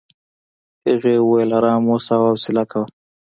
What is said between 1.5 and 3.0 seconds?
ارام اوسه او حوصله کوه.